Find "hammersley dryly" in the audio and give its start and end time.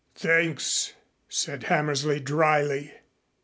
1.65-2.91